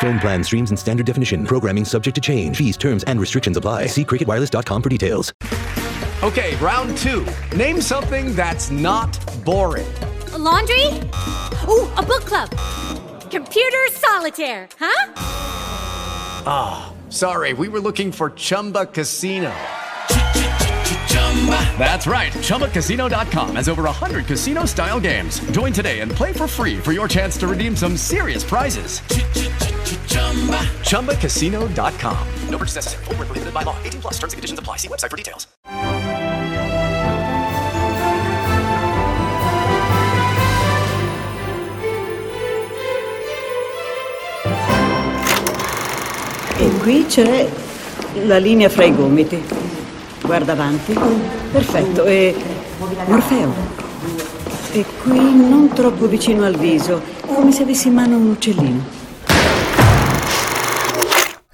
[0.00, 1.46] Phone plan streams in standard definition.
[1.46, 2.56] Programming subject to change.
[2.56, 3.86] Fees, terms, and restrictions apply.
[3.86, 5.32] See cricketwireless.com for details.
[6.22, 7.26] Okay, round two.
[7.56, 9.12] Name something that's not
[9.44, 9.92] boring.
[10.32, 10.86] A laundry?
[11.68, 12.50] Ooh, a book club.
[13.30, 15.12] Computer solitaire, huh?
[16.46, 19.52] Ah, oh, sorry, we were looking for Chumba Casino.
[21.78, 22.32] That's right.
[22.32, 25.40] ChumbaCasino.com has over 100 casino style games.
[25.50, 29.00] Join today and play for free for your chance to redeem some serious prizes.
[30.84, 32.18] ChumbaCasino.com.
[32.48, 33.04] No purchase necessary.
[33.04, 33.76] Full prohibited by law.
[33.84, 34.78] 18 plus terms and conditions apply.
[34.78, 35.46] See website for details.
[46.56, 47.48] E qui c'è
[48.24, 49.42] la linea fra i gomiti.
[50.22, 50.94] Guarda avanti.
[51.52, 52.04] Perfetto.
[52.04, 52.34] E
[53.06, 53.52] Morfeo.
[54.72, 58.93] E qui non troppo vicino al viso, come se avessi in mano un uccellino.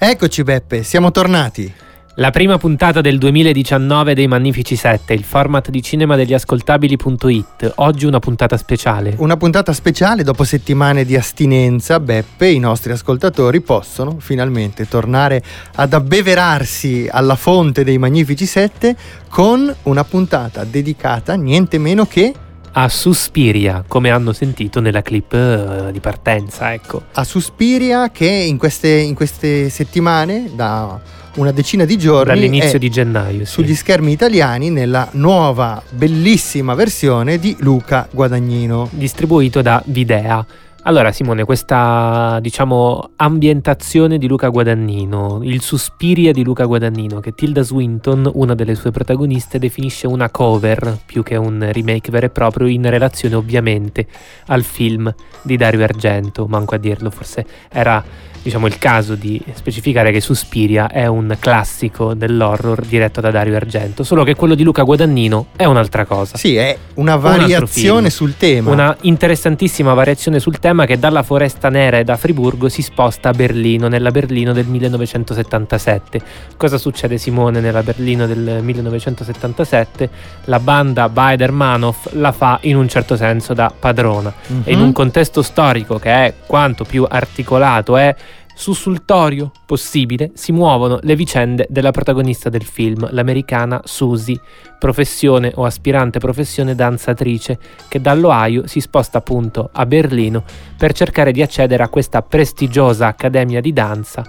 [0.03, 1.71] Eccoci Beppe, siamo tornati.
[2.15, 7.73] La prima puntata del 2019 dei Magnifici 7, il format di cinema degli ascoltabili.it.
[7.77, 9.13] Oggi una puntata speciale.
[9.19, 15.43] Una puntata speciale dopo settimane di astinenza, Beppe, i nostri ascoltatori possono finalmente tornare
[15.75, 18.97] ad abbeverarsi alla fonte dei Magnifici 7
[19.29, 22.33] con una puntata dedicata niente meno che
[22.73, 27.03] a Suspiria, come hanno sentito nella clip uh, di partenza, ecco.
[27.13, 31.01] A Suspiria che in queste, in queste settimane, da
[31.35, 33.53] una decina di giorni, dall'inizio di gennaio, sì.
[33.53, 40.45] sugli schermi italiani nella nuova bellissima versione di Luca Guadagnino, distribuito da Videa.
[40.85, 47.61] Allora Simone, questa diciamo ambientazione di Luca Guadagnino, il Suspiria di Luca Guadagnino, che Tilda
[47.61, 52.67] Swinton, una delle sue protagoniste, definisce una cover più che un remake vero e proprio
[52.67, 54.07] in relazione ovviamente
[54.47, 58.03] al film di Dario Argento, manco a dirlo, forse era
[58.43, 64.03] diciamo, il caso di specificare che Suspiria è un classico dell'horror diretto da Dario Argento,
[64.03, 66.37] solo che quello di Luca Guadagnino è un'altra cosa.
[66.37, 68.71] Sì, è una variazione un sul tema.
[68.71, 73.33] Una interessantissima variazione sul tema che dalla Foresta Nera e da Friburgo si sposta a
[73.33, 76.21] Berlino, nella Berlino del 1977.
[76.57, 80.11] Cosa succede Simone nella Berlino del 1977?
[80.45, 84.63] La banda Baider Manoff la fa in un certo senso da padrona mm-hmm.
[84.65, 88.15] e in un contesto storico che è quanto più articolato è
[88.61, 94.39] sussultorio possibile si muovono le vicende della protagonista del film, l'americana Susie,
[94.79, 100.45] professione o aspirante professione danzatrice, che dall'Ohio si sposta appunto a Berlino
[100.77, 104.27] per cercare di accedere a questa prestigiosa accademia di danza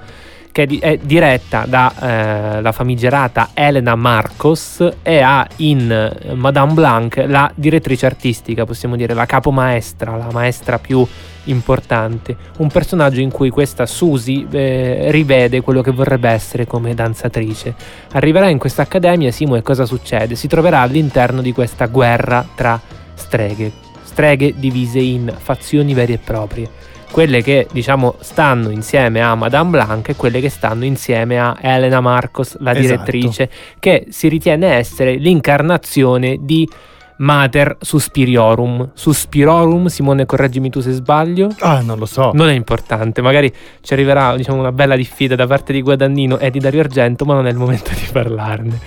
[0.51, 7.51] che è diretta dalla eh, famigerata Elena Marcos e ha in eh, Madame Blanc la
[7.56, 11.06] direttrice artistica, possiamo dire la capomaestra, la maestra più
[11.45, 17.73] importante, un personaggio in cui questa Susie eh, rivede quello che vorrebbe essere come danzatrice.
[18.12, 20.35] Arriverà in questa accademia, Simo, e cosa succede?
[20.35, 22.79] Si troverà all'interno di questa guerra tra
[23.16, 23.72] streghe,
[24.03, 30.09] streghe divise in fazioni vere e proprie quelle che diciamo stanno insieme a Madame Blanc
[30.09, 32.81] e quelle che stanno insieme a Elena Marcos, la esatto.
[32.81, 33.77] direttrice, esatto.
[33.79, 36.67] che si ritiene essere l'incarnazione di
[37.17, 38.91] Mater Suspiriorum.
[38.94, 41.50] Suspiriorum, Simone, correggimi tu se sbaglio.
[41.59, 42.31] Ah, non lo so.
[42.33, 46.50] Non è importante, magari ci arriverà diciamo, una bella diffida da parte di Guadagnino e
[46.50, 48.79] di Dario Argento, ma non è il momento di parlarne.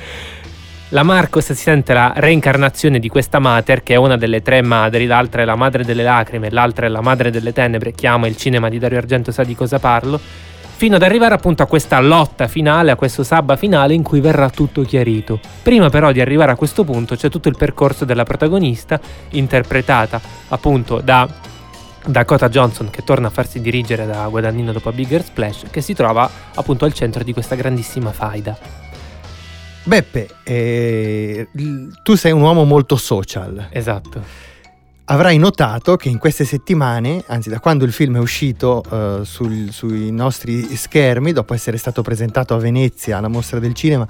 [0.94, 5.06] La Marcos si sente la reincarnazione di questa mater, che è una delle tre madri,
[5.06, 8.36] l'altra è la madre delle lacrime, l'altra è la madre delle tenebre, chi ama il
[8.36, 12.46] cinema di Dario Argento sa di cosa parlo, fino ad arrivare appunto a questa lotta
[12.46, 15.40] finale, a questo sabba finale in cui verrà tutto chiarito.
[15.64, 19.00] Prima però di arrivare a questo punto c'è tutto il percorso della protagonista,
[19.30, 20.20] interpretata
[20.50, 21.28] appunto da
[22.06, 26.30] Dakota Johnson che torna a farsi dirigere da Guadagnino dopo Bigger Splash, che si trova
[26.54, 28.83] appunto al centro di questa grandissima faida.
[29.84, 31.48] Beppe, eh,
[32.02, 33.68] tu sei un uomo molto social.
[33.70, 34.52] Esatto.
[35.06, 39.70] Avrai notato che in queste settimane, anzi da quando il film è uscito uh, sul,
[39.70, 44.08] sui nostri schermi, dopo essere stato presentato a Venezia alla mostra del cinema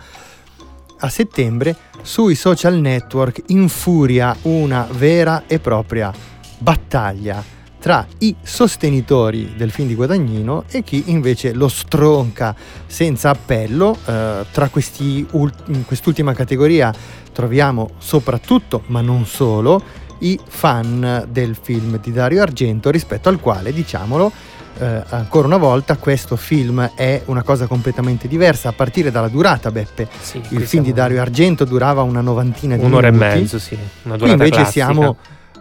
[0.99, 6.13] a settembre, sui social network infuria una vera e propria
[6.59, 7.54] battaglia
[7.85, 12.55] tra i sostenitori del film di Guadagnino e chi invece lo stronca
[12.87, 13.95] senza appello.
[14.07, 16.91] Eh, tra questi ult- in quest'ultima categoria
[17.31, 19.83] troviamo soprattutto, ma non solo,
[20.21, 24.33] i fan del film di Dario Argento rispetto al quale, diciamolo,
[24.79, 29.71] eh, ancora una volta questo film è una cosa completamente diversa a partire dalla durata
[29.71, 33.11] Beppe Sì, il qui film siamo- di Dario Argento durava una novantina di Un'ora e
[33.11, 33.75] minuti mezzo, sì.
[34.05, 34.85] Una qui durata invece classica.
[34.87, 35.17] siamo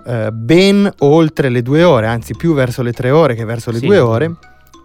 [0.05, 3.79] eh, ben oltre le due ore anzi più verso le tre ore che verso le
[3.79, 3.85] Sì.
[3.85, 4.35] due ore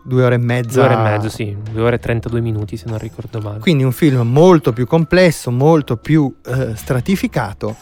[0.04, 1.56] due ore e mezza Due ore e mezzo, sì.
[1.70, 3.58] Due ore e 32 minuti, se non ricordo male.
[3.58, 7.76] quindi un film molto più complesso molto più eh, stratificato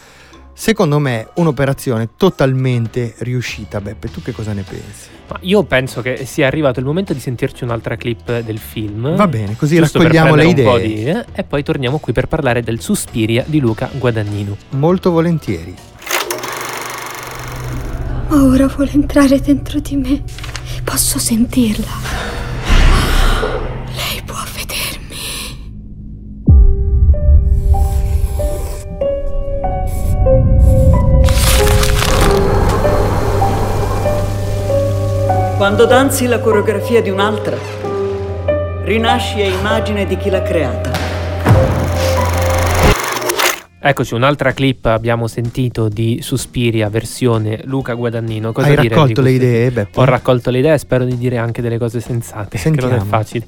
[0.53, 5.09] secondo me un'operazione totalmente riuscita Beppe tu che cosa ne pensi?
[5.29, 9.15] Ma io penso che sia arrivato il momento di sentirci un'altra clip del film.
[9.15, 12.79] va bene così raccogliamo le idee di- eh, e poi torniamo qui per parlare del
[12.81, 14.57] Suspiria di Luca Guadagnino.
[14.71, 15.75] molto volentieri
[18.29, 20.21] Ora vuole entrare dentro di me.
[20.83, 21.87] Posso sentirla.
[23.95, 25.17] Lei può vedermi.
[35.55, 37.57] Quando danzi la coreografia di un'altra,
[38.83, 41.06] rinasci a immagine di chi l'ha creata.
[43.87, 48.51] Eccoci, un'altra clip abbiamo sentito di Suspiria versione Luca Guadagnino.
[48.51, 49.97] Cosa hai dire di raccolto le idee Beppe?
[50.01, 52.81] Ho raccolto le idee e spero di dire anche delle cose sensate, che non è
[52.81, 53.05] Sentiamo.
[53.05, 53.45] facile.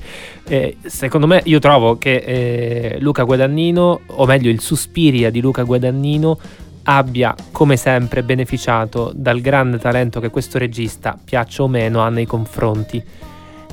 [0.48, 5.64] Eh, secondo me, io trovo che eh, Luca Guadagnino, o meglio il Suspiria di Luca
[5.64, 6.40] Guadagnino,
[6.84, 12.26] abbia come sempre beneficiato dal grande talento che questo regista, piaccia o meno, ha nei
[12.26, 13.04] confronti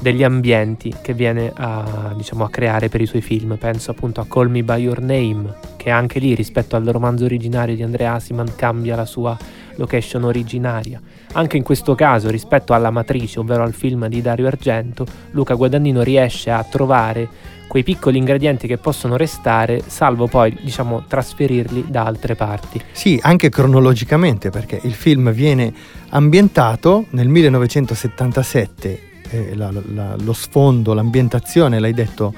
[0.01, 3.57] degli ambienti che viene a, diciamo, a creare per i suoi film.
[3.57, 7.75] Penso appunto a Call Me By Your Name, che anche lì rispetto al romanzo originario
[7.75, 9.37] di Andrea Asiman cambia la sua
[9.77, 11.01] location originaria.
[11.33, 16.03] Anche in questo caso, rispetto alla matrice, ovvero al film di Dario Argento, Luca Guadagnino
[16.03, 17.29] riesce a trovare
[17.69, 22.81] quei piccoli ingredienti che possono restare, salvo poi, diciamo, trasferirli da altre parti.
[22.93, 25.73] Sì, anche cronologicamente, perché il film viene
[26.11, 29.01] ambientato nel 1977,
[29.31, 32.33] eh, la- la- lo sfondo, l'ambientazione, l'hai detto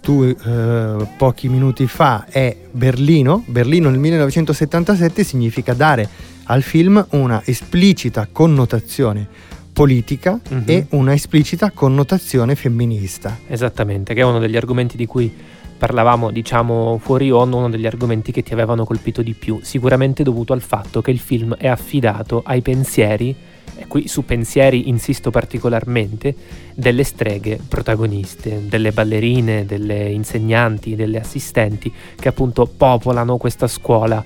[0.00, 3.42] tu eh, pochi minuti fa, è Berlino.
[3.46, 6.08] Berlino nel 1977 significa dare
[6.44, 9.26] al film una esplicita connotazione
[9.72, 10.62] politica Mhm.
[10.66, 13.38] e una esplicita connotazione femminista.
[13.46, 15.32] Esattamente, che è uno degli argomenti di cui
[15.78, 20.52] parlavamo, diciamo, fuori onda, uno degli argomenti che ti avevano colpito di più, sicuramente dovuto
[20.52, 23.34] al fatto che il film è affidato ai pensieri,
[23.78, 26.34] e qui su pensieri insisto particolarmente,
[26.74, 34.24] delle streghe protagoniste, delle ballerine, delle insegnanti, delle assistenti, che appunto popolano questa scuola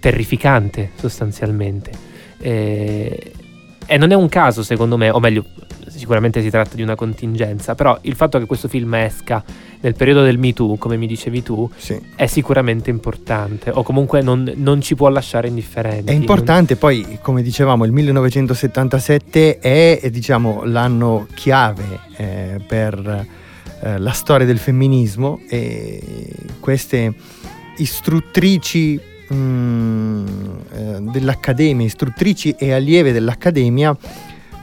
[0.00, 1.90] terrificante sostanzialmente.
[2.38, 3.32] E,
[3.84, 5.44] e non è un caso secondo me, o meglio,
[6.00, 9.44] sicuramente si tratta di una contingenza, però il fatto che questo film esca
[9.82, 11.98] nel periodo del Me Too, come mi dicevi tu, Sì.
[12.16, 16.10] è sicuramente importante, o comunque non, non ci può lasciare indifferenti.
[16.10, 23.26] È importante, poi come dicevamo il 1977 è diciamo, l'anno chiave eh, per
[23.82, 26.00] eh, la storia del femminismo e
[26.60, 27.14] queste
[27.76, 29.00] istruttrici
[29.32, 30.26] mm,
[30.72, 33.96] eh, dell'Accademia, istruttrici e allieve dell'Accademia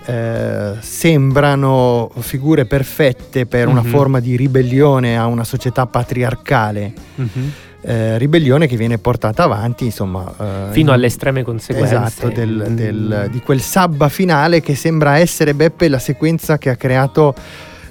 [0.07, 3.89] eh, sembrano figure perfette per una Mhm.
[3.89, 7.51] forma di ribellione a una società patriarcale Mhm.
[7.81, 11.93] eh, ribellione che viene portata avanti insomma eh, Fino in- alle estreme conseguenze.
[11.95, 13.31] esatto del- del- Mm.
[13.31, 17.35] di quel sabba finale che sembra essere Beppe la sequenza che ha creato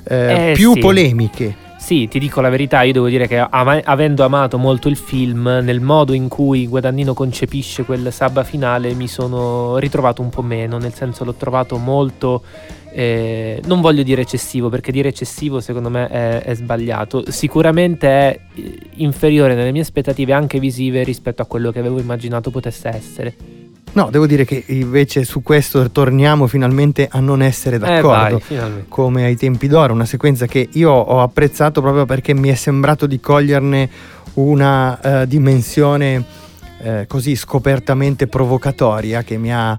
[0.09, 0.81] eh, Eh, più sì.
[0.81, 1.55] polemiche
[1.87, 5.61] Sì, ti dico la verità, io devo dire che ama- avendo amato molto il film,
[5.63, 10.79] nel modo in cui Guadagnino concepisce quel sabba finale mi sono ritrovato un po' meno,
[10.79, 12.43] nel senso l'ho trovato molto,
[12.91, 18.41] eh, non voglio dire eccessivo, perché dire eccessivo secondo me è, è sbagliato, sicuramente è
[18.57, 23.56] eh, inferiore nelle mie aspettative anche visive rispetto a quello che avevo immaginato potesse essere.
[23.97, 28.41] No devo dire che invece su questo torniamo finalmente a non essere Eh d'accordo vai,
[28.41, 28.87] finalmente.
[28.89, 33.07] come ai tempi d'oro, una sequenza che io ho apprezzato proprio perché mi è sembrato
[33.07, 33.89] di coglierne
[34.35, 36.25] una eh, dimensione
[36.83, 39.79] eh, così scopertamente provocatoria che mi ha,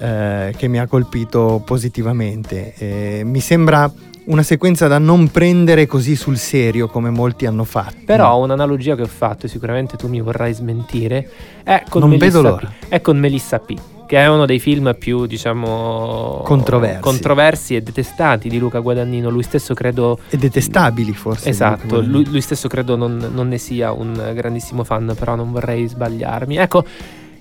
[0.00, 2.74] eh, che mi ha colpito positivamente.
[2.76, 3.90] Eh, mi sembra
[4.26, 7.96] una sequenza da non prendere così sul serio come molti hanno fatto.
[8.04, 11.28] Però un'analogia che ho fatto, e sicuramente tu mi vorrai smentire,
[11.62, 12.54] è con, Non Melissa.
[12.54, 13.76] P, è con Melissa P,
[14.06, 17.00] che è uno dei film più, diciamo, Controversi.
[17.00, 19.30] controversi e detestati di Luca Guadagnino.
[19.30, 20.18] Lui stesso credo...
[20.28, 21.48] e detestabili forse.
[21.48, 25.86] Esatto, lui, lui stesso credo non, non ne sia un grandissimo fan, però non vorrei
[25.86, 26.56] sbagliarmi.
[26.56, 26.84] Ecco,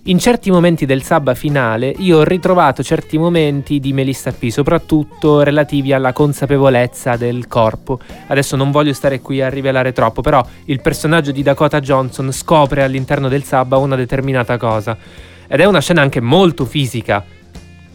[0.05, 5.43] in certi momenti del sabba finale io ho ritrovato certi momenti di Melissa P, soprattutto
[5.43, 7.99] relativi alla consapevolezza del corpo.
[8.25, 12.81] Adesso non voglio stare qui a rivelare troppo, però il personaggio di Dakota Johnson scopre
[12.81, 14.97] all'interno del sabba una determinata cosa.
[15.47, 17.23] Ed è una scena anche molto fisica.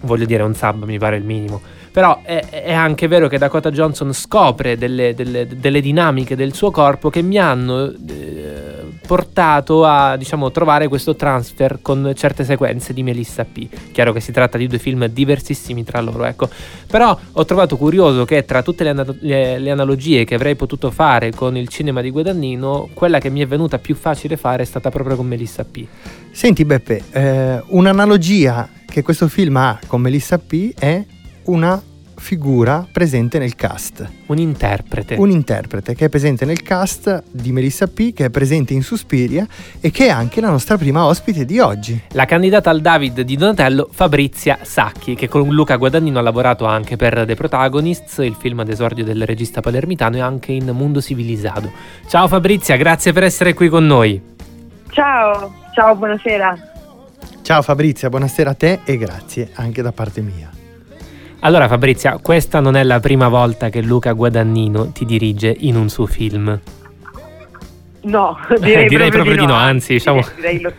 [0.02, 1.60] Voglio dire, un sabba mi pare il minimo.
[1.96, 6.70] Però è, è, anche vero che Dakota Johnson scopre delle, delle, delle dinamiche del suo
[6.70, 13.02] corpo che mi hanno eh, portato a diciamo, trovare questo transfer con certe sequenze di
[13.02, 13.66] Melissa P.
[13.92, 16.50] Chiaro che si tratta di due film diversissimi tra loro, ecco.
[16.86, 20.90] Però ho trovato curioso che tra tutte le, ana- le, le analogie che avrei potuto
[20.90, 24.66] fare con il cinema di Guadagnino, quella che mi è venuta più facile fare è
[24.66, 25.86] stata proprio con Melissa P.
[26.30, 31.02] Senti Beppe, eh, un'analogia che questo film ha con Melissa P è
[31.46, 31.80] una
[32.18, 34.08] figura presente nel cast.
[34.26, 35.16] Un interprete.
[35.16, 39.46] Un interprete che è presente nel cast di Melissa P, che è presente in Suspiria
[39.80, 42.00] e che è anche la nostra prima ospite di oggi.
[42.12, 46.96] La candidata al David di Donatello, Fabrizia Sacchi, che con Luca Guadagnino ha lavorato anche
[46.96, 51.70] per The Protagonists, il film ad esordio del regista palermitano e anche in Mundo Civilizado.
[52.08, 54.20] Ciao Fabrizia, grazie per essere qui con noi.
[54.90, 56.72] Ciao, ciao, buonasera.
[57.42, 60.55] Ciao Fabrizia, buonasera a te e grazie anche da parte mia.
[61.46, 65.88] Allora Fabrizia, questa non è la prima volta che Luca Guadagnino ti dirige in un
[65.88, 66.60] suo film.
[68.00, 70.26] No, direi, direi proprio, di no, anzi diciamo...
[70.34, 70.72] Direi, direi lo,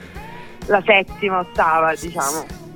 [0.65, 2.66] la settima, ottava, diciamo.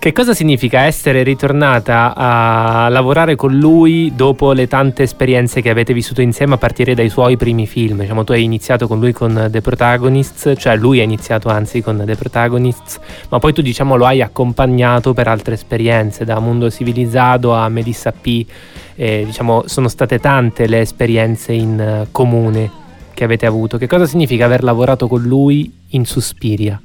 [0.00, 5.92] Che cosa significa essere ritornata a lavorare con lui dopo le tante esperienze che avete
[5.92, 8.02] vissuto insieme a partire dai suoi primi film?
[8.02, 12.04] Diciamo, tu hai iniziato con lui con The Protagonists, cioè lui ha iniziato anzi con
[12.06, 17.52] The Protagonists, ma poi tu diciamo lo hai accompagnato per altre esperienze, da Mundo Civilizzato
[17.52, 18.46] a Melissa P.
[18.94, 22.70] E, diciamo, sono state tante le esperienze in comune
[23.12, 23.78] che avete avuto.
[23.78, 26.80] Che cosa significa aver lavorato con lui in Suspiria?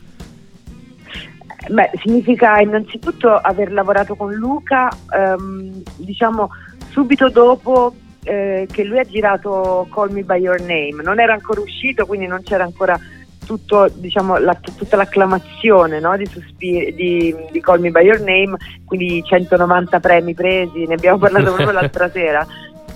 [1.69, 6.49] Beh, significa innanzitutto aver lavorato con Luca, ehm, diciamo
[6.89, 7.93] subito dopo
[8.23, 11.01] eh, che lui ha girato Call Me By Your Name.
[11.03, 12.99] Non era ancora uscito, quindi non c'era ancora
[13.45, 18.57] tutto, diciamo, la, tutta l'acclamazione no, di, Suspir- di, di, Call Me By Your Name,
[18.85, 22.45] quindi 190 premi presi, ne abbiamo parlato proprio l'altra sera,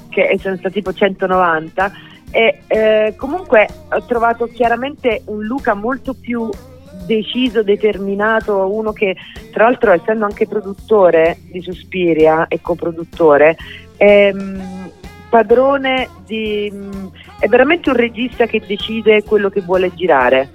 [0.09, 1.91] che sono stati tipo 190.
[2.29, 6.49] E eh, comunque ho trovato chiaramente un Luca molto più
[7.05, 9.15] deciso, determinato, uno che
[9.51, 13.55] tra l'altro essendo anche produttore di Suspiria e coproduttore,
[13.95, 14.91] è ehm,
[15.29, 16.71] padrone di...
[17.39, 20.49] è veramente un regista che decide quello che vuole girare.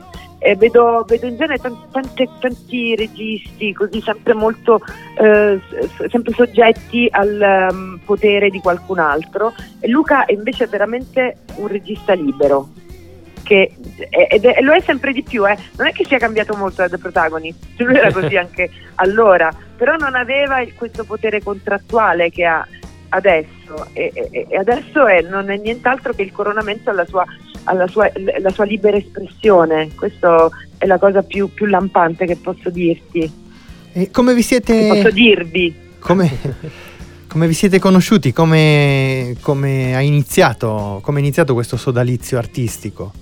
[0.56, 4.80] Vedo, vedo, in genere tanti, tanti, registi così sempre molto
[5.16, 5.60] eh,
[6.08, 12.14] sempre soggetti al um, potere di qualcun altro e Luca invece è veramente un regista
[12.14, 12.70] libero
[13.42, 13.74] che
[14.10, 15.56] ed è, lo è sempre di più, eh.
[15.76, 20.14] non è che sia cambiato molto da Protagonist, lui era così anche allora, però non
[20.14, 22.66] aveva questo potere contrattuale che ha
[23.10, 27.24] adesso e, e, e adesso è, non è nient'altro che il coronamento alla sua,
[27.64, 28.10] alla sua,
[28.52, 33.40] sua libera espressione, questa è la cosa più, più, lampante che posso dirti.
[33.92, 34.76] E come vi siete...
[34.76, 35.74] Che posso dirvi?
[35.98, 36.90] Come...
[37.32, 38.30] Come vi siete conosciuti?
[38.30, 43.21] Come, come, ha iniziato, come è iniziato questo sodalizio artistico?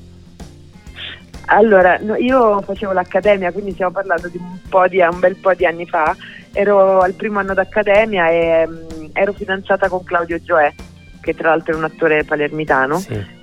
[1.53, 5.85] Allora, io facevo l'accademia, quindi stiamo parlando di un, di, un, bel po' di anni
[5.87, 6.15] fa.
[6.53, 10.73] Ero al primo anno d'accademia e um, ero fidanzata con Claudio Gioè,
[11.21, 12.99] che tra l'altro è un attore palermitano.
[12.99, 13.39] Sì.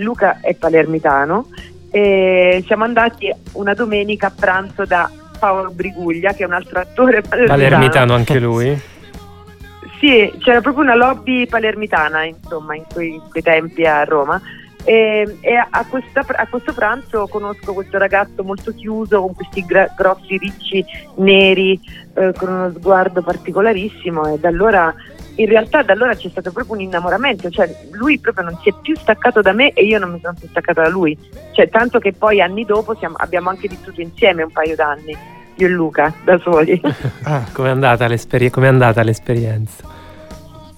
[0.00, 1.48] Luca è palermitano.
[1.90, 7.22] E siamo andati una domenica a pranzo da Paolo Briguglia, che è un altro attore
[7.22, 7.62] palermitano.
[7.62, 8.78] Palermitano anche lui?
[9.98, 14.38] sì, c'era proprio una lobby palermitana, insomma, in quei, in quei tempi a Roma.
[14.86, 19.92] E, e a, questa, a, questo pranzo conosco questo ragazzo molto chiuso con questi gra-
[19.96, 20.84] grossi ricci
[21.16, 21.80] neri
[22.14, 24.94] eh, con uno sguardo particolarissimo e da allora
[25.34, 28.74] in realtà da allora c'è stato proprio un innamoramento, cioè lui proprio non si è
[28.80, 31.18] più staccato da me e io non mi sono più staccata da lui,
[31.52, 35.16] cioè tanto che poi anni dopo siamo, abbiamo anche vissuto insieme un paio d'anni,
[35.56, 36.80] io e Luca, da soli.
[37.24, 39.84] ah, com'è andata, l'esperi- com'è andata l'esperienza?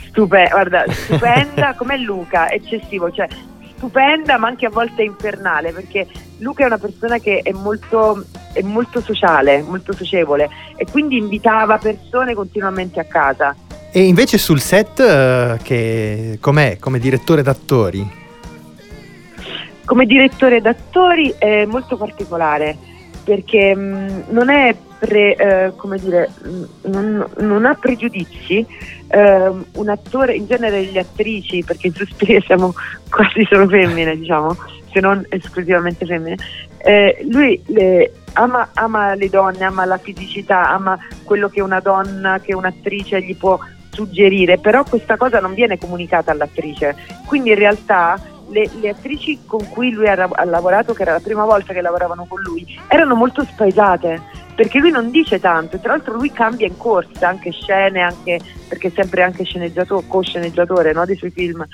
[0.09, 3.29] Stupenda, guarda, stupenda, come Luca, eccessivo, cioè
[3.79, 6.07] stupenda ma anche a volte infernale perché
[6.39, 11.79] Luca è una persona che è molto, è molto sociale, molto socievole e quindi invitava
[11.79, 13.57] persone continuamente a casa.
[13.91, 18.17] E invece sul set uh, che com'è come direttore d'attori?
[19.85, 22.77] Come direttore d'attori è molto particolare
[23.29, 28.67] perché mh, mm, non è pre, eh, come dire, mh, non, non ha pregiudizi
[29.09, 32.73] eh, un attore, in genere le attrici, perché in Suspiria siamo
[33.11, 34.57] quasi solo femmine, diciamo,
[34.91, 36.37] se non esclusivamente femmine,
[36.79, 42.41] eh, lui le, ama, ama le donne, ama la fisicità, ama quello che una donna,
[42.41, 43.59] che un'attrice gli può
[43.91, 46.97] suggerire, però questa cosa non viene comunicata all'attrice.
[47.27, 48.19] Quindi in realtà
[48.51, 51.81] le, le, attrici con cui lui ha, ha, lavorato, che era la prima volta che
[51.81, 56.67] lavoravano con lui, erano molto spaesate perché lui non dice tanto, tra l'altro lui cambia
[56.67, 61.65] in corsa anche scene, anche, perché è sempre anche sceneggiatore, co-sceneggiatore no, dei suoi film,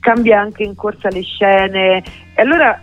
[0.00, 2.02] cambia anche in corsa le scene.
[2.34, 2.80] E allora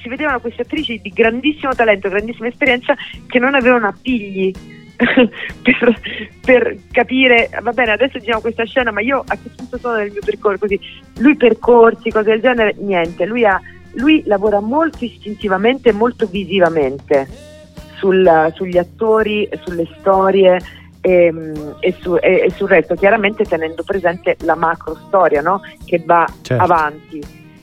[0.00, 2.94] si vedevano queste attrici di grandissimo talento, grandissima esperienza
[3.26, 4.52] che non avevano appigli
[5.62, 6.00] per,
[6.40, 10.10] per, capire, va bene, adesso giriamo questa scena, ma io a che punto sono nel
[10.10, 10.58] mio percorso?
[10.58, 10.78] Così,
[11.18, 13.58] lui percorsi, cose del genere, niente, lui, ha,
[13.94, 17.26] lui lavora molto istintivamente, molto visivamente
[17.96, 20.60] sul, sugli attori, sulle storie.
[21.02, 25.62] E, ehm, e, su, e, e, sul resto, chiaramente tenendo presente la macro storia no?
[25.86, 26.62] che va certo.
[26.62, 27.22] avanti.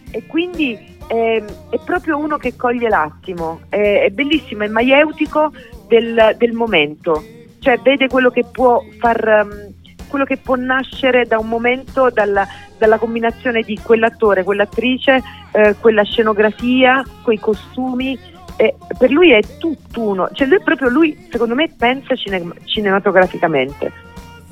[0.09, 5.51] E quindi è, è, proprio uno che coglie l'attimo, è, è bellissimo, è maieutico
[5.87, 7.23] del, del, momento,
[7.59, 9.45] cioè vede quello che può far...
[9.45, 9.75] Um,
[10.07, 16.03] quello che può nascere da un momento dalla, dalla combinazione di quell'attore, quell'attrice, eh, quella
[16.03, 18.17] scenografia, quei costumi.
[18.55, 23.91] Eh, per lui è tutt'uno, cioè lui proprio lui, secondo me, pensa cine- cinematograficamente.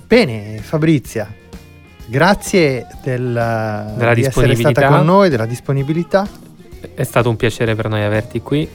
[0.05, 1.27] Bene, Fabrizia,
[2.05, 3.33] grazie del,
[3.97, 6.27] della di essere stata con noi, della disponibilità.
[6.93, 8.69] È stato un piacere per noi averti qui.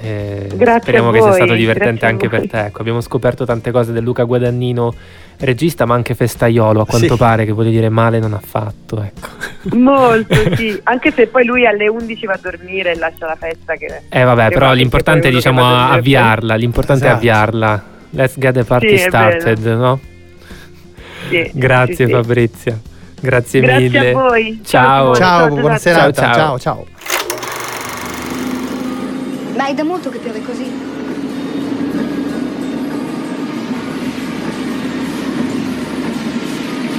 [0.00, 2.66] Eh, grazie speriamo che sia stato divertente anche per te.
[2.66, 4.94] Ecco, abbiamo scoperto tante cose del Luca Guadagnino,
[5.38, 6.82] regista, ma anche festaiolo.
[6.82, 7.16] A quanto sì.
[7.16, 9.02] pare, che voglio dire, male non ha fatto.
[9.02, 9.28] Ecco.
[9.76, 10.78] Molto, sì.
[10.84, 13.74] Anche se poi lui alle 11 va a dormire e lascia la festa.
[13.74, 16.54] Che, eh, vabbè, però l'importante è diciamo avviarla.
[16.54, 17.14] L'importante esatto.
[17.14, 17.84] è avviarla.
[18.10, 20.00] Let's get the party sì, started, no?
[21.28, 22.80] Sì, Grazie, sì, Fabrizia.
[23.20, 23.88] Grazie, Grazie mille.
[23.90, 24.60] Grazie a voi.
[24.64, 25.14] Ciao.
[25.14, 26.12] Ciao, ciao buona serata.
[26.12, 26.34] ciao.
[26.34, 26.58] ciao.
[26.58, 26.86] ciao.
[29.68, 30.64] È da molto che piove così?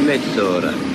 [0.06, 0.89] Mezz'ora.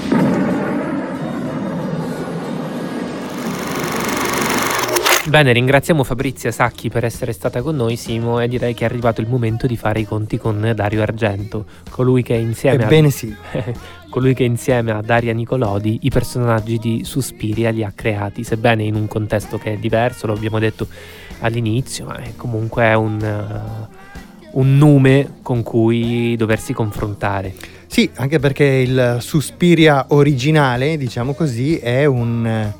[5.26, 9.22] Bene, ringraziamo Fabrizia Sacchi per essere stata con noi, Simo, e direi che è arrivato
[9.22, 13.10] il momento di fare i conti con Dario Argento, colui che insieme a...
[13.10, 13.34] sì.
[14.10, 18.96] colui che insieme a Daria Nicolodi i personaggi di Suspiria li ha creati, sebbene in
[18.96, 20.86] un contesto che è diverso, lo abbiamo detto
[21.40, 27.54] all'inizio, ma è comunque un, uh, un nome con cui doversi confrontare.
[27.86, 32.72] Sì, anche perché il Suspiria originale, diciamo così, è un,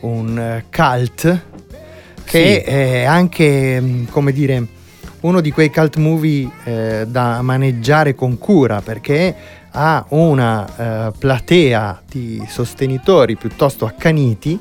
[0.00, 1.52] un cult
[2.24, 2.70] che sì.
[2.70, 4.66] è anche, mm, come dire,
[5.20, 9.34] uno di quei cult movie eh, da maneggiare con cura perché
[9.70, 14.60] ha una eh, platea di sostenitori piuttosto accaniti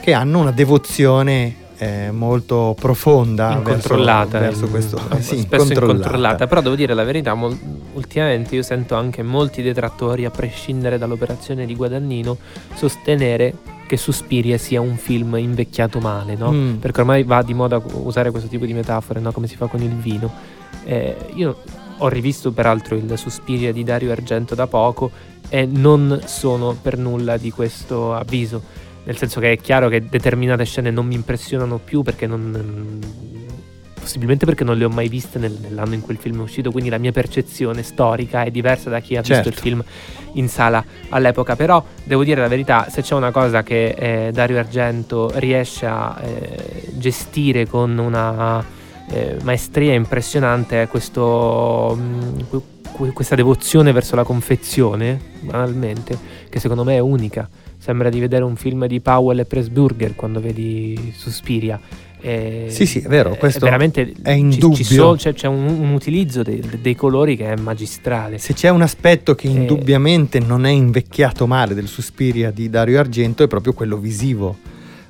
[0.00, 5.92] che hanno una devozione eh, molto profonda incontrollata verso, verso questo eh, sì, spesso incontrollata.
[5.92, 7.56] incontrollata però devo dire la verità mol,
[7.94, 12.36] ultimamente io sento anche molti detrattori a prescindere dall'operazione di Guadagnino
[12.74, 13.54] sostenere
[13.88, 16.52] che Suspiria sia un film invecchiato male no?
[16.52, 16.74] Mm.
[16.76, 19.32] perché ormai va di moda usare questo tipo di metafore no?
[19.32, 20.32] come si fa con il vino
[20.84, 21.56] eh, io
[21.96, 25.10] ho rivisto peraltro il Suspiria di Dario Argento da poco
[25.48, 28.62] e non sono per nulla di questo avviso
[29.04, 33.00] nel senso che è chiaro che determinate scene non mi impressionano più perché non
[34.08, 36.70] possibilmente perché non le ho mai viste nel, nell'anno in cui il film è uscito,
[36.70, 39.50] quindi la mia percezione storica è diversa da chi ha certo.
[39.50, 39.84] visto il film
[40.32, 41.54] in sala all'epoca.
[41.56, 46.18] Però devo dire la verità, se c'è una cosa che eh, Dario Argento riesce a
[46.22, 48.64] eh, gestire con una
[49.10, 56.18] eh, maestria impressionante è questo, mh, mm, questa devozione verso la confezione, banalmente,
[56.48, 57.46] che secondo me è unica
[57.80, 61.80] sembra di vedere un film di Powell e Pressburger quando vedi Suspiria.
[62.20, 64.84] Eh, sì, sì, è vero, questo veramente è indubbio.
[64.84, 68.38] So, c'è, c'è un, un, utilizzo dei, dei, colori che è magistrale.
[68.38, 73.44] Se c'è un aspetto che indubbiamente non è invecchiato male del Suspiria di Dario Argento
[73.44, 74.56] è proprio quello visivo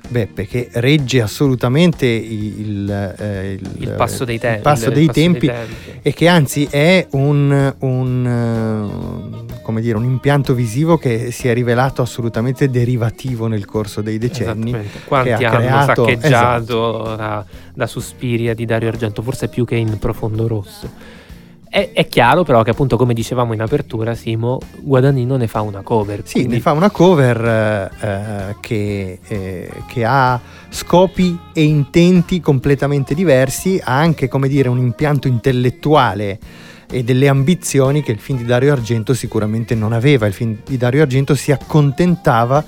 [0.09, 5.19] Beppe che regge assolutamente il, eh, il, il passo dei, te- il passo dei, passo
[5.19, 9.45] tempi, dei tempi, e che anzi è un, un,
[9.77, 14.75] uh, dire, un, impianto visivo che si è rivelato assolutamente derivativo nel corso dei decenni.
[15.05, 17.15] Quanti hanno creato, saccheggiato esatto.
[17.15, 21.17] la, la Suspiria di Dario Argento, forse più che in Profondo Rosso.
[21.69, 25.81] È, è, chiaro però che appunto come dicevamo in apertura Simo Guadagnino ne fa una
[25.81, 26.21] cover.
[26.25, 26.55] Sì, quindi...
[26.55, 33.99] ne fa una cover eh, che, eh, che, ha scopi e intenti completamente diversi, ha
[33.99, 36.39] anche come dire un impianto intellettuale
[36.89, 40.25] e delle ambizioni che il film di Dario Argento sicuramente non aveva.
[40.25, 42.63] Il film di Dario Argento si accontentava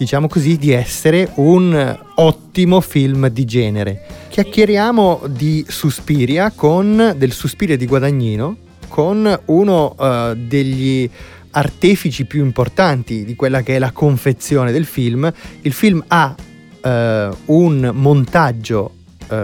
[0.00, 4.00] diciamo così, di essere un ottimo film di genere.
[4.30, 8.56] Chiacchieriamo di Suspiria con del Suspiria di Guadagnino
[8.88, 11.08] con uno uh, degli
[11.50, 15.30] artefici più importanti di quella che è la confezione del film.
[15.60, 18.94] Il film ha uh, un montaggio
[19.28, 19.34] uh,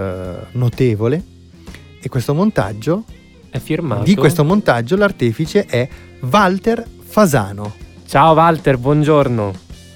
[0.53, 1.23] notevole
[2.01, 3.05] e questo montaggio
[3.59, 4.03] firmato.
[4.03, 5.89] Di questo montaggio l'artefice è
[6.31, 7.73] Walter Fasano.
[8.07, 9.53] Ciao Walter, buongiorno.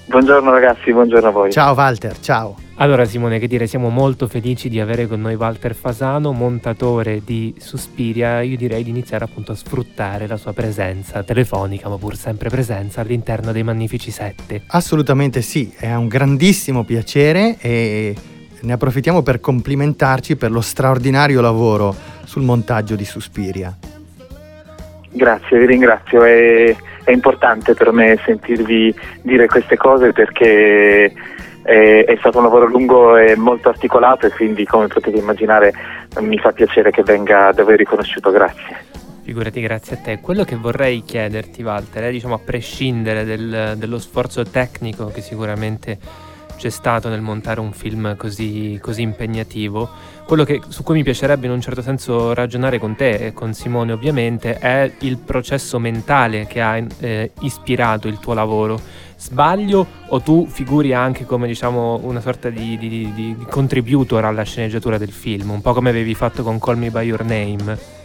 [0.06, 1.52] Buongiorno ragazzi, buongiorno a voi.
[1.52, 2.56] Ciao Walter, ciao.
[2.80, 7.54] Allora Simone, che dire, siamo molto felici di avere con noi Walter Fasano, montatore di
[7.58, 8.40] Suspiria.
[8.40, 13.02] Io direi di iniziare appunto a sfruttare la sua presenza telefonica, ma pur sempre presenza
[13.02, 14.62] all'interno dei Magnifici Sette.
[14.68, 18.16] Assolutamente sì, è un grandissimo piacere e
[18.62, 21.94] ne approfittiamo per complimentarci per lo straordinario lavoro
[22.24, 23.76] sul montaggio di Suspiria.
[25.12, 26.22] Grazie, vi ringrazio.
[26.22, 31.12] È, è importante per me sentirvi dire queste cose perché
[31.62, 35.72] è, è, stato un lavoro lungo e molto articolato e quindi come potete immaginare
[36.20, 38.30] mi fa piacere che venga da voi riconosciuto.
[38.30, 38.88] Grazie.
[39.22, 40.20] Figurati, grazie a te.
[40.20, 45.98] Quello che vorrei chiederti, Walter, è diciamo a prescindere del, dello sforzo tecnico che sicuramente
[46.60, 49.88] c'è stato nel montare un film così, così impegnativo.
[50.26, 53.54] Quello che, su cui mi piacerebbe in un certo senso ragionare con te e con
[53.54, 58.78] Simone ovviamente è il processo mentale che ha eh, ispirato il tuo lavoro.
[59.16, 64.42] Sbaglio o tu figuri anche come diciamo una sorta di, di, di, di contributor alla
[64.42, 67.99] sceneggiatura del film, un po' come avevi fatto con Call Me By Your Name?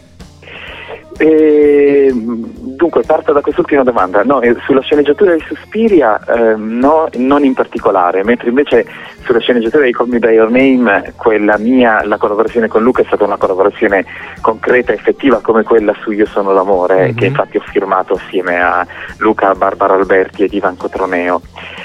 [1.18, 4.22] E, dunque, parto da quest'ultima domanda.
[4.22, 8.86] No, sulla sceneggiatura di Suspiria eh, no, non in particolare, mentre invece
[9.24, 13.06] sulla sceneggiatura di Call Me By Your Name, quella mia, la collaborazione con Luca è
[13.06, 14.04] stata una collaborazione
[14.40, 17.16] concreta effettiva come quella su Io sono l'amore, mm-hmm.
[17.16, 18.86] che infatti ho firmato assieme a
[19.18, 21.40] Luca, Barbara Alberti ed Ivan Cotroneo.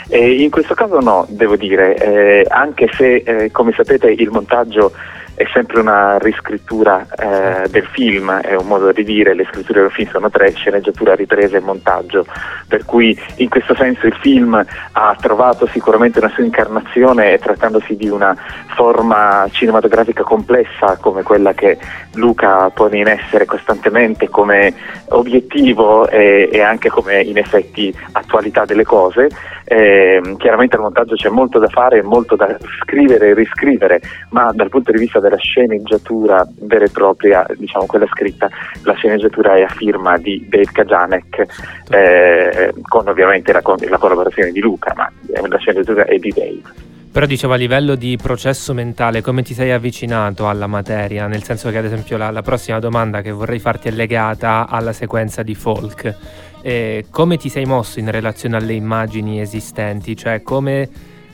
[0.08, 4.92] E in questo caso no, devo dire, eh, anche se eh, come sapete il montaggio
[5.36, 9.92] è sempre una riscrittura eh, del film, è un modo di dire, le scritture del
[9.92, 12.26] film sono tre, sceneggiatura, ripresa e montaggio,
[12.68, 14.54] per cui in questo senso il film
[14.92, 18.36] ha trovato sicuramente una sua incarnazione trattandosi di una
[18.76, 21.78] forma cinematografica complessa come quella che
[22.16, 24.74] Luca pone in essere costantemente come
[25.10, 29.30] obiettivo e, e anche come in effetti attualità delle cose.
[29.64, 34.68] Eh, chiaramente al montaggio c'è molto da fare, molto da scrivere e riscrivere, ma dal
[34.68, 38.50] punto di vista della sceneggiatura vera e propria, diciamo quella scritta,
[38.84, 41.46] la sceneggiatura è a firma di Dave Kajanek,
[41.90, 45.12] eh, con ovviamente la, la, collaborazione di Luca, ma
[45.48, 46.90] la sceneggiatura è di Dave.
[47.12, 51.28] Però dicevo a livello di processo mentale, come ti sei avvicinato alla materia?
[51.28, 54.94] Nel senso che ad esempio la, la prossima domanda che vorrei farti è legata alla
[54.94, 56.16] sequenza di folk.
[56.62, 60.16] Eh, come ti sei mosso in relazione alle immagini esistenti?
[60.16, 60.88] Cioè come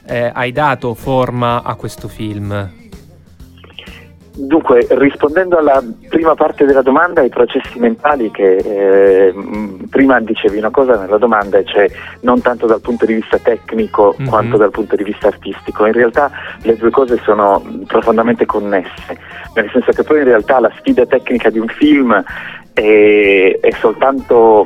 [0.08, 2.87] eh, hai dato forma a questo film?
[4.40, 9.34] Dunque, rispondendo alla prima parte della domanda, i processi mentali che eh,
[9.90, 11.90] prima dicevi una cosa nella domanda, cioè
[12.22, 14.30] non tanto dal punto di vista tecnico mm-hmm.
[14.30, 16.30] quanto dal punto di vista artistico, in realtà
[16.62, 19.18] le due cose sono profondamente connesse,
[19.56, 22.24] nel senso che poi in realtà la sfida tecnica di un film
[22.74, 24.64] è, è soltanto,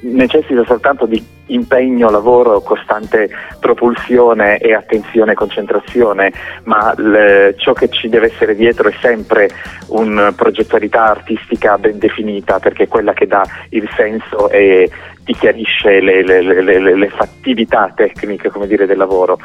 [0.00, 3.28] necessita soltanto di impegno, lavoro, costante
[3.60, 6.32] propulsione e attenzione e concentrazione,
[6.64, 9.50] ma le, ciò che ci deve essere dietro è sempre
[9.88, 14.90] una progettualità artistica ben definita, perché è quella che dà il senso e
[15.24, 19.38] ti chiarisce le, le, le, le fattività tecniche dire, del lavoro.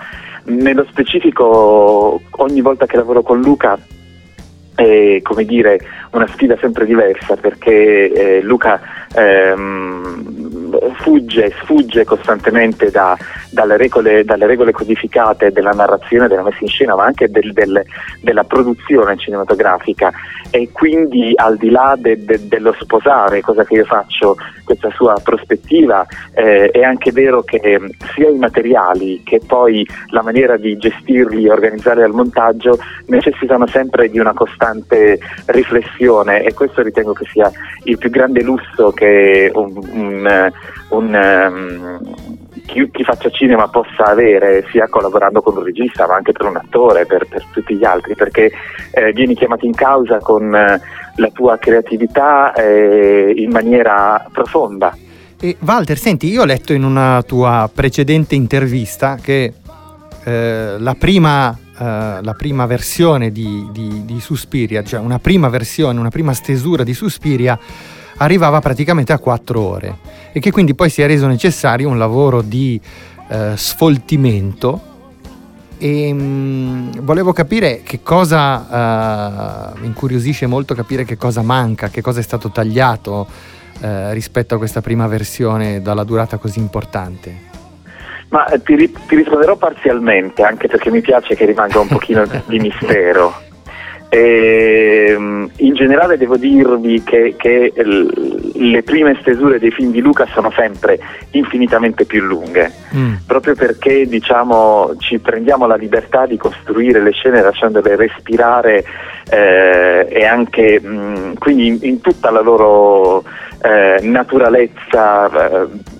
[0.46, 3.78] Nello specifico, ogni volta che lavoro con Luca
[4.76, 5.80] è come dire
[6.14, 8.80] una sfida sempre diversa perché eh, Luca
[9.14, 13.18] ehm, fugge, sfugge costantemente da,
[13.50, 17.84] dalle, regole, dalle, regole, codificate della narrazione, della messa in scena, ma anche del, del,
[18.22, 20.12] della produzione cinematografica.
[20.52, 25.16] E quindi al di là de, de, dello sposare, cosa che io faccio, questa sua
[25.24, 27.80] prospettiva, eh, è anche vero che
[28.14, 34.10] sia i materiali che poi la maniera di gestirli e organizzarli al montaggio necessitano sempre
[34.10, 37.52] di una costante riflessione e questo ritengo che sia
[37.84, 40.52] il più grande lusso che un, un,
[40.90, 42.00] un um,
[42.66, 46.58] chi, chi, faccia cinema possa avere, sia collaborando con un regista, ma anche per un
[46.58, 48.52] attore, per, per tutti gli altri, perché
[48.92, 50.80] eh, vieni chiamato in causa con eh,
[51.16, 54.96] la tua creatività eh, in maniera profonda.
[55.40, 59.54] E Walter, senti, io ho letto in una tua precedente intervista che
[60.24, 66.00] eh, la prima Uh, la prima versione di, di, di, Suspiria, cioè una prima versione,
[66.00, 67.58] una prima stesura di Suspiria,
[68.18, 69.98] arrivava praticamente a quattro ore
[70.32, 72.80] e che quindi poi si è reso necessario un lavoro di
[73.28, 74.92] eh, sfoltimento
[75.78, 82.20] e mh, volevo capire che cosa uh, incuriosisce molto capire che cosa manca, che cosa
[82.20, 83.28] è stato tagliato
[83.82, 87.52] uh, rispetto a questa prima versione dalla durata così importante.
[88.34, 88.76] Ma eh, ti,
[89.08, 93.32] ti, risponderò parzialmente, anche perché mi piace che rimanga un pochino di mistero.
[94.10, 100.26] E, ehm, in generale devo dirvi che, che, le prime stesure dei film di Luca
[100.34, 100.98] sono sempre
[101.32, 103.14] infinitamente più lunghe, mm.
[103.28, 108.84] proprio perché diciamo, ci prendiamo la libertà di costruire le scene lasciandole respirare
[109.30, 113.24] eh, e anche mh, mm, quindi in, in, tutta la loro
[113.62, 115.30] eh, naturalezza.
[115.52, 115.93] Eh,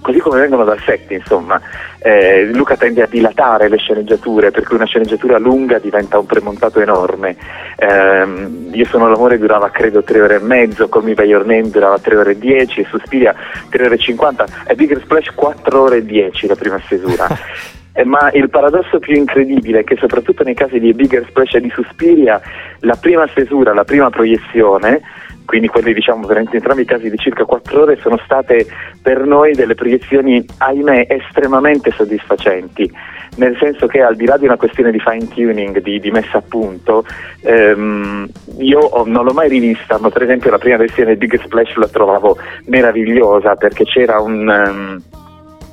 [0.00, 1.60] così come vengono dal set, insomma.
[1.98, 6.80] Eh, Luca tende a dilatare le sceneggiature, per cui una sceneggiatura lunga diventa un premontato
[6.80, 7.36] enorme.
[7.76, 8.26] Eh,
[8.70, 11.98] io sono l'amore durava credo tre ore e mezzo, Call Me By Your Name durava
[11.98, 13.34] tre ore e dieci, e Suspiria
[13.70, 17.26] tre ore e cinquanta, e Bigger Splash quattro ore e dieci la prima stesura.
[17.96, 21.60] Eh, ma il paradosso più incredibile è che soprattutto nei casi di Bigger Splash e
[21.60, 22.40] di Suspiria,
[22.80, 25.00] la prima stesura, la prima proiezione,
[25.44, 28.66] quindi quelli diciamo per entrambi i casi di circa 4 ore sono state
[29.02, 32.90] per noi delle proiezioni ahimè estremamente soddisfacenti.
[33.36, 36.38] Nel senso che al di là di una questione di fine tuning, di, di messa
[36.38, 37.04] a punto,
[37.42, 38.28] ehm,
[38.58, 41.88] io non l'ho mai rivista, ma per esempio la prima versione di Big Splash la
[41.88, 45.02] trovavo meravigliosa perché c'era un um,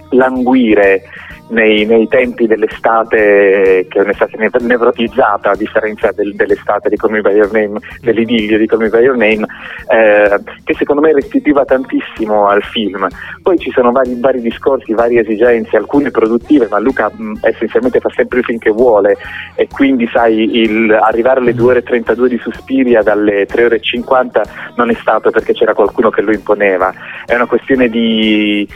[0.09, 1.03] languire
[1.51, 7.33] nei, nei, tempi dell'estate, che è un'estate nevrotizzata a differenza del, dell'estate di Call By
[7.33, 9.45] Your Name, dell'idillio di Call Me By Your Name,
[9.87, 13.07] eh, che secondo me restituiva tantissimo al film.
[13.41, 18.09] Poi ci sono vari, vari discorsi, varie esigenze, alcune produttive, ma Luca mh, essenzialmente fa
[18.15, 19.17] sempre il film che vuole
[19.55, 23.75] e quindi sai, il, arrivare alle 2 ore e 32 di Suspiria dalle 3 ore
[23.75, 24.43] e 50
[24.75, 26.93] non è stato perché c'era qualcuno che lo imponeva,
[27.25, 28.67] è una questione di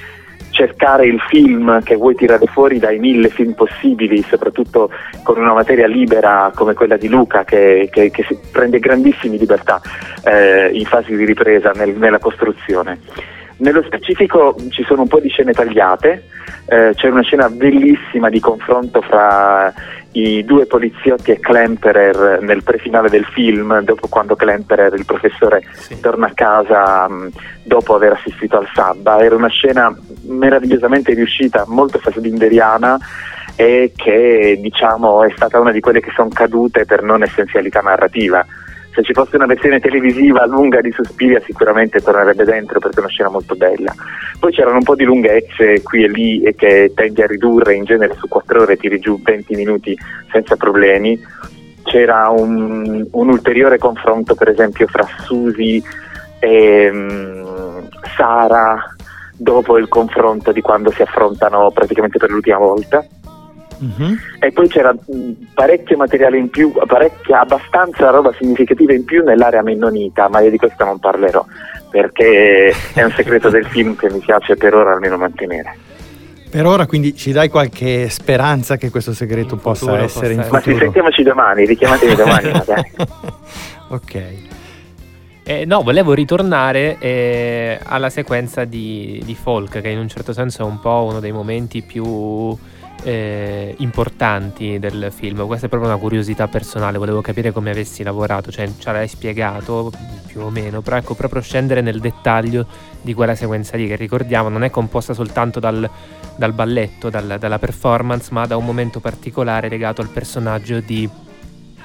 [0.50, 4.90] cercare il film che vuoi tirare fuori dai mille film possibili, soprattutto
[5.24, 9.82] con una materia libera come quella di Luca che, che, che prende grandissime libertà
[10.24, 13.00] eh, in fase di ripresa nel, nella costruzione.
[13.58, 16.24] Nello specifico ci sono un po' di scene tagliate,
[16.68, 19.74] eh, c'è una scena bellissima di confronto fra
[20.16, 26.00] i due poliziotti e Klemperer nel prefinale del film, dopo quando Klemperer, il professore, sì.
[26.00, 27.30] torna a casa mh,
[27.64, 29.20] dopo aver assistito al sabba.
[29.20, 29.94] Era una scena
[30.28, 32.98] meravigliosamente riuscita, molto fassbinderiana
[33.58, 38.46] e che diciamo è stata una di quelle che sono cadute per non essenzialità narrativa
[38.96, 43.10] se ci fosse una versione televisiva lunga di Suspiria sicuramente tornerebbe dentro perché è una
[43.10, 43.94] scena molto bella.
[44.40, 47.84] Poi c'erano un po' di lunghezze qui e lì e che tendi a ridurre, in
[47.84, 49.98] genere su 4 ore tiri giù 20 minuti
[50.32, 51.22] senza problemi.
[51.84, 55.84] C'era un, un ulteriore confronto per esempio fra Susi
[56.40, 58.96] e um, Sara
[59.38, 63.06] dopo il confronto di quando si affrontano praticamente per l'ultima volta
[63.78, 64.16] Uh-huh.
[64.40, 64.96] E poi c'era
[65.54, 70.58] parecchio materiale in più, parecchia, abbastanza roba significativa in più nell'area mennonita, ma io di
[70.58, 71.46] questo non parlerò
[71.96, 75.78] perché è un segreto del film che mi piace per ora almeno mantenere.
[76.50, 80.58] Per ora quindi ci dai qualche speranza che questo segreto possa essere in futuro?
[80.58, 82.92] Ma ci sentiamoci domani, richiamatemi domani magari.
[83.90, 84.22] ok.
[85.44, 90.64] Eh, no, volevo ritornare eh, alla sequenza di, di Folk, che in un certo senso
[90.64, 92.58] è un po' uno dei momenti più
[93.04, 95.46] eh, importanti del film.
[95.46, 99.92] Questa è proprio una curiosità personale, volevo capire come avessi lavorato, cioè ce l'hai spiegato
[100.28, 102.66] più o meno, però ecco proprio scendere nel dettaglio
[103.02, 105.90] di quella sequenza lì che ricordiamo non è composta soltanto dal,
[106.36, 111.08] dal balletto, dal, dalla performance, ma da un momento particolare legato al personaggio di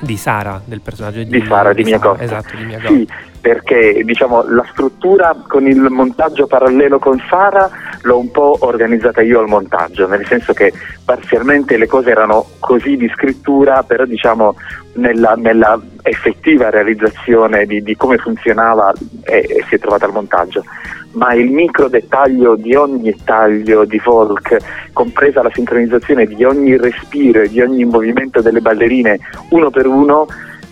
[0.01, 2.21] di Sara, del personaggio di, di Sara, di, di Mia Goth.
[2.21, 2.91] Esatto, di Mia Goth.
[2.91, 3.09] Sì,
[3.41, 7.71] perché diciamo la struttura con il montaggio parallelo con Sara
[8.03, 10.73] l'ho un po' organizzata io al montaggio, nel senso che
[11.05, 14.55] parzialmente le cose erano così di scrittura, però diciamo
[14.95, 20.65] nella, nella effettiva realizzazione di, di come funzionava e, e si è trovata al montaggio
[21.13, 24.57] ma il micro dettaglio di ogni taglio di folk,
[24.93, 29.19] compresa la sincronizzazione di ogni respiro e di ogni movimento delle ballerine
[29.51, 30.27] uno per uno,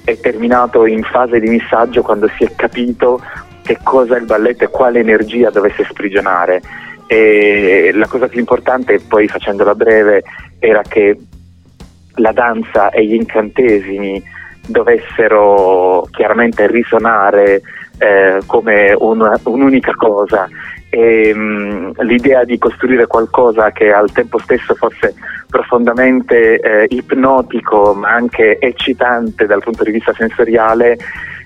[0.04, 3.20] è terminato in fase di missaggio quando si è capito
[3.62, 6.62] che cosa il balletto e quale energia dovesse sprigionare.
[7.07, 10.22] E la cosa più importante, poi facendola breve,
[10.59, 11.18] era che
[12.18, 14.22] la danza e gli incantesimi
[14.66, 17.62] dovessero chiaramente risuonare
[17.98, 20.48] eh, come un, un'unica cosa
[20.90, 25.14] e mh, l'idea di costruire qualcosa che al tempo stesso fosse
[25.48, 30.96] profondamente eh, ipnotico ma anche eccitante dal punto di vista sensoriale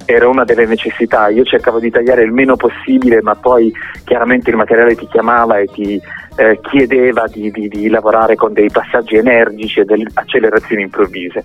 [0.04, 1.28] era una delle necessità.
[1.28, 3.72] Io cercavo di tagliare il meno possibile, ma poi
[4.04, 6.00] chiaramente il materiale ti chiamava e ti,
[6.36, 11.44] eh, chiedeva di, di, di, lavorare con dei passaggi energici e delle accelerazioni improvvise.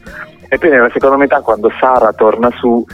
[0.50, 2.86] E poi nella seconda metà, quando Sara torna su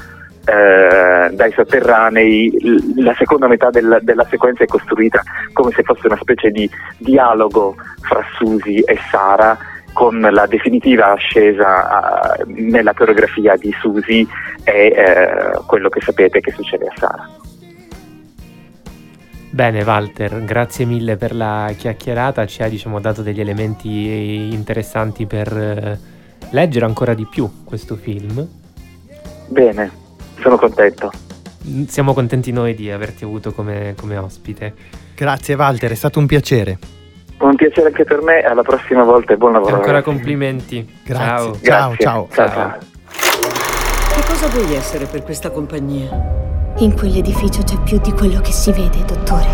[0.46, 2.52] eh, dai sotterranei,
[2.98, 5.22] la seconda metà del, della sequenza è costruita
[5.54, 9.58] come se fosse una specie di dialogo fra Susi e Sara
[9.94, 14.28] con la definitiva ascesa nella coreografia di Susi
[14.64, 17.43] e uh, quello che sapete che succede a Sara.
[19.54, 25.56] Bene Walter, grazie mille per la chiacchierata, ci hai diciamo, dato degli elementi interessanti per
[25.56, 26.00] eh,
[26.50, 28.48] leggere ancora di più questo film.
[29.50, 29.92] Bene,
[30.42, 31.12] sono contento.
[31.68, 34.74] Mm, siamo contenti noi di averti avuto come, come ospite.
[35.16, 36.80] Grazie Walter, è stato un piacere.
[37.38, 39.70] Un piacere anche per me, alla prossima volta e buon lavoro.
[39.70, 41.02] E ancora complimenti.
[41.06, 41.60] Grazie.
[41.62, 41.96] Ciao.
[41.96, 42.28] Ciao, ciao.
[42.32, 42.50] ciao.
[42.50, 42.78] ciao.
[44.16, 46.63] Che cosa vuoi essere per questa compagnia?
[46.78, 49.46] In quell'edificio c'è più di quello che si vede, dottore.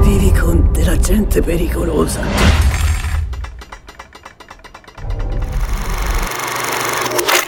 [0.00, 2.22] Vivi con della gente pericolosa.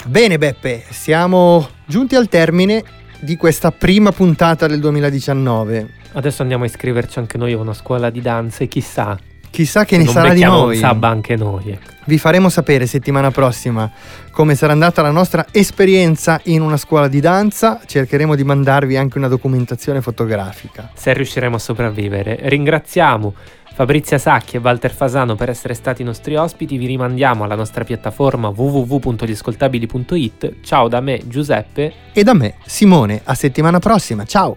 [0.05, 2.85] Bene Beppe, siamo giunti al termine
[3.19, 5.89] di questa prima puntata del 2019.
[6.13, 9.19] Adesso andiamo a iscriverci anche noi a una scuola di danza e chissà.
[9.51, 10.77] Chissà che ne sarà di noi.
[10.77, 11.71] sub anche noi.
[11.71, 11.93] Ecco.
[12.05, 13.91] Vi faremo sapere settimana prossima
[14.31, 17.81] come sarà andata la nostra esperienza in una scuola di danza.
[17.85, 20.91] Cercheremo di mandarvi anche una documentazione fotografica.
[20.95, 22.39] Se riusciremo a sopravvivere.
[22.43, 23.35] Ringraziamo
[23.77, 27.85] Fabrizia Sacchi e Walter Fasano per essere stati i nostri ospiti, vi rimandiamo alla nostra
[27.85, 30.61] piattaforma www.gliascoltabili.it.
[30.63, 34.57] Ciao da me Giuseppe e da me Simone, a settimana prossima, ciao!